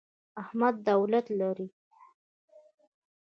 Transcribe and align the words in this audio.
احمد 0.41 0.75
دولت 0.89 1.27
لري. 1.39 1.67